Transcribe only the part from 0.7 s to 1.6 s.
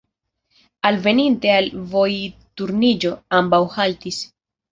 Alveninte